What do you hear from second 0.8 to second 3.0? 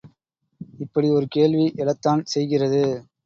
இப்படி, ஒரு கேள்வி எழத்தான் செய்கிறது.